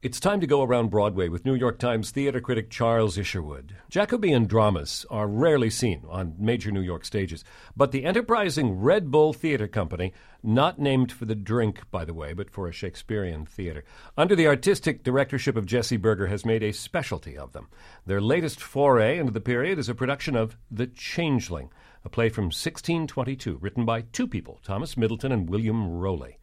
[0.00, 3.74] It's time to go around Broadway with New York Times theater critic Charles Isherwood.
[3.90, 7.42] Jacobean dramas are rarely seen on major New York stages,
[7.76, 12.32] but the enterprising Red Bull Theater Company, not named for the drink, by the way,
[12.32, 13.82] but for a Shakespearean theater,
[14.16, 17.66] under the artistic directorship of Jesse Berger, has made a specialty of them.
[18.06, 21.72] Their latest foray into the period is a production of The Changeling,
[22.04, 26.38] a play from 1622, written by two people, Thomas Middleton and William Rowley.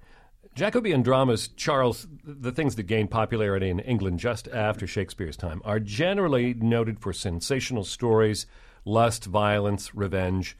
[0.56, 5.82] Jacobean dramas, Charles, the things that gained popularity in England just after Shakespeare's time, are
[5.82, 8.46] generally noted for sensational stories,
[8.86, 10.58] lust, violence, revenge.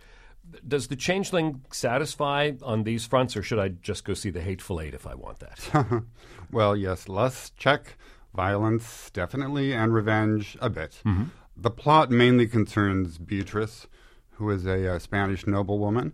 [0.68, 4.82] Does The Changeling satisfy on these fronts, or should I just go see The Hateful
[4.82, 6.04] Eight if I want that?
[6.52, 7.98] well, yes, lust, check.
[8.36, 11.02] Violence, definitely, and revenge, a bit.
[11.06, 11.26] Mm-hmm.
[11.56, 13.88] The plot mainly concerns Beatrice,
[14.32, 16.12] who is a, a Spanish noblewoman.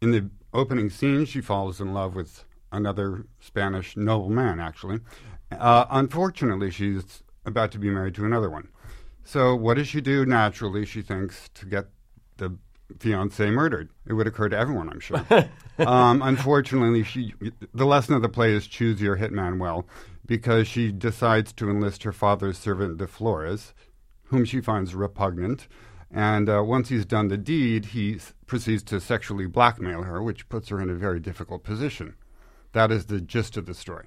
[0.00, 5.00] In the opening scene, she falls in love with another Spanish nobleman, actually.
[5.52, 8.68] Uh, unfortunately, she's about to be married to another one.
[9.24, 11.86] So, what does she do naturally, she thinks, to get
[12.36, 12.56] the
[12.98, 13.90] fiance murdered?
[14.06, 15.24] It would occur to everyone, I'm sure.
[15.78, 17.34] um, unfortunately, she,
[17.74, 19.86] the lesson of the play is choose your hitman well,
[20.26, 23.74] because she decides to enlist her father's servant, De Flores,
[24.24, 25.66] whom she finds repugnant.
[26.10, 30.48] And uh, once he's done the deed, he s- proceeds to sexually blackmail her, which
[30.48, 32.14] puts her in a very difficult position.
[32.72, 34.06] That is the gist of the story.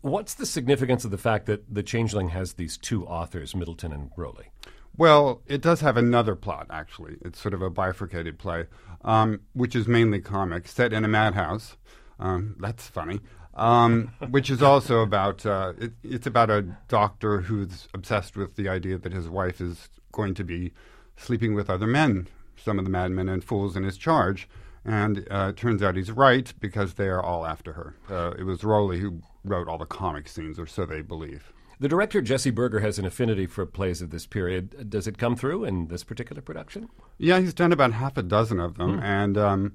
[0.00, 4.10] What's the significance of the fact that The Changeling has these two authors, Middleton and
[4.16, 4.50] Rowley?
[4.96, 7.16] Well, it does have another plot, actually.
[7.24, 8.66] It's sort of a bifurcated play,
[9.02, 11.76] um, which is mainly comic, set in a madhouse.
[12.20, 13.20] Um, that's funny.
[13.54, 18.68] Um, which is also about uh, it, it's about a doctor who's obsessed with the
[18.68, 20.72] idea that his wife is going to be
[21.16, 24.48] sleeping with other men, some of the madmen and fools in his charge.
[24.84, 27.96] And uh, it turns out he's right because they are all after her.
[28.08, 31.52] Uh, it was Rowley who wrote all the comic scenes, or so they believe.
[31.80, 34.90] The director, Jesse Berger, has an affinity for plays of this period.
[34.90, 36.88] Does it come through in this particular production?
[37.18, 38.98] Yeah, he's done about half a dozen of them.
[38.98, 39.04] Hmm.
[39.04, 39.72] And, um,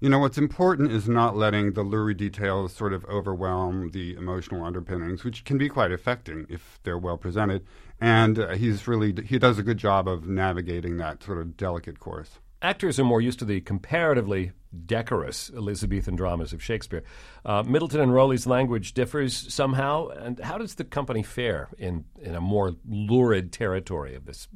[0.00, 4.64] you know, what's important is not letting the lurid details sort of overwhelm the emotional
[4.64, 7.66] underpinnings, which can be quite affecting if they're well presented.
[8.00, 11.98] And uh, he's really, he does a good job of navigating that sort of delicate
[11.98, 14.52] course actors are more used to the comparatively
[14.84, 17.02] decorous Elizabethan dramas of Shakespeare.
[17.44, 22.34] Uh, Middleton and Rowley's language differs somehow, and how does the company fare in, in
[22.34, 24.48] a more lurid territory of this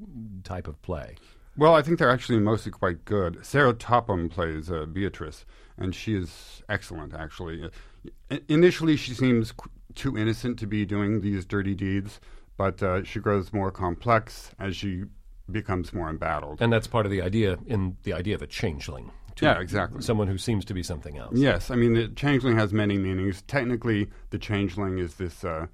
[0.44, 1.16] type of play?
[1.56, 3.44] Well, I think they're actually mostly quite good.
[3.44, 5.44] Sarah Topham plays uh, Beatrice,
[5.76, 7.70] and she is excellent, actually.
[8.48, 12.20] Initially, she seems qu- too innocent to be doing these dirty deeds,
[12.56, 15.04] but uh, she grows more complex as she
[15.52, 16.60] becomes more embattled.
[16.60, 19.12] And that's part of the idea in the idea of a changeling.
[19.40, 20.02] Yeah, exactly.
[20.02, 21.36] Someone who seems to be something else.
[21.36, 23.42] Yes, I mean the changeling has many meanings.
[23.42, 25.66] Technically, the changeling is this uh,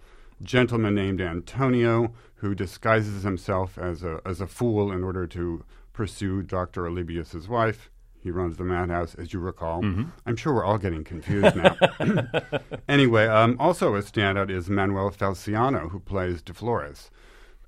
[0.42, 6.42] gentleman named Antonio who disguises himself as a as a fool in order to pursue
[6.42, 7.90] Doctor Alibius's wife.
[8.20, 9.82] He runs the madhouse, as you recall.
[9.82, 10.04] Mm-hmm.
[10.26, 11.76] I'm sure we're all getting confused now.
[12.88, 17.10] anyway, um, also a standout is Manoel Felciano, who plays De Flores.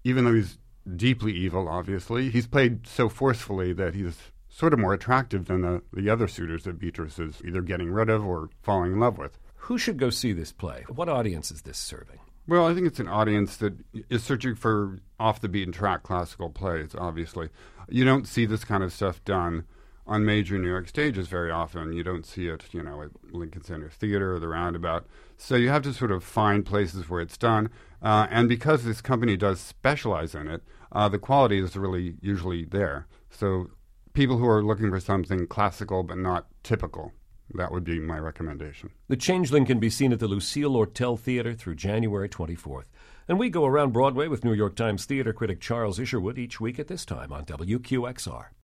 [0.02, 0.58] Even though he's
[0.96, 2.30] deeply evil, obviously.
[2.30, 4.16] He's played so forcefully that he's
[4.48, 8.10] sort of more attractive than the, the other suitors that Beatrice is either getting rid
[8.10, 9.38] of or falling in love with.
[9.64, 10.84] Who should go see this play?
[10.88, 12.18] What audience is this serving?
[12.46, 13.74] Well, I think it's an audience that
[14.08, 17.48] is searching for off the beaten track classical plays, obviously.
[17.88, 19.64] You don't see this kind of stuff done
[20.10, 21.92] on major New York stages very often.
[21.92, 25.06] You don't see it, you know, at Lincoln Center Theater or the Roundabout.
[25.36, 27.70] So you have to sort of find places where it's done.
[28.02, 32.64] Uh, and because this company does specialize in it, uh, the quality is really usually
[32.64, 33.06] there.
[33.30, 33.70] So
[34.12, 37.12] people who are looking for something classical but not typical,
[37.54, 38.90] that would be my recommendation.
[39.06, 42.86] The Changeling can be seen at the Lucille Lortel Theater through January 24th.
[43.28, 46.80] And we go around Broadway with New York Times theater critic Charles Isherwood each week
[46.80, 48.46] at this time on WQXR.